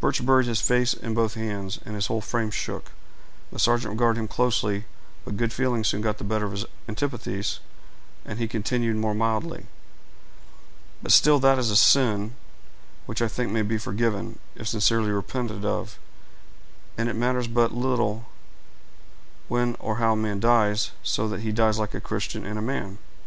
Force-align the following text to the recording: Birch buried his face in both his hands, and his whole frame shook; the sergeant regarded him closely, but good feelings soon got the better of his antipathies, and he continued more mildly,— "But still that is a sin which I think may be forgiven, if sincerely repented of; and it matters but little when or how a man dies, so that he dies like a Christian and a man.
Birch 0.00 0.24
buried 0.24 0.46
his 0.46 0.62
face 0.62 0.94
in 0.94 1.12
both 1.12 1.34
his 1.34 1.42
hands, 1.42 1.78
and 1.84 1.94
his 1.94 2.06
whole 2.06 2.22
frame 2.22 2.50
shook; 2.50 2.92
the 3.52 3.58
sergeant 3.58 3.90
regarded 3.92 4.18
him 4.18 4.26
closely, 4.26 4.86
but 5.26 5.36
good 5.36 5.52
feelings 5.52 5.88
soon 5.88 6.00
got 6.00 6.16
the 6.16 6.24
better 6.24 6.46
of 6.46 6.52
his 6.52 6.64
antipathies, 6.88 7.60
and 8.24 8.38
he 8.38 8.48
continued 8.48 8.96
more 8.96 9.14
mildly,— 9.14 9.66
"But 11.02 11.12
still 11.12 11.38
that 11.40 11.58
is 11.58 11.70
a 11.70 11.76
sin 11.76 12.34
which 13.04 13.20
I 13.20 13.28
think 13.28 13.52
may 13.52 13.60
be 13.60 13.76
forgiven, 13.76 14.38
if 14.54 14.66
sincerely 14.66 15.10
repented 15.10 15.62
of; 15.66 15.98
and 16.96 17.10
it 17.10 17.14
matters 17.14 17.46
but 17.46 17.74
little 17.74 18.24
when 19.48 19.76
or 19.78 19.96
how 19.96 20.14
a 20.14 20.16
man 20.16 20.40
dies, 20.40 20.92
so 21.02 21.28
that 21.28 21.40
he 21.40 21.52
dies 21.52 21.78
like 21.78 21.92
a 21.92 22.00
Christian 22.00 22.46
and 22.46 22.58
a 22.58 22.62
man. 22.62 22.96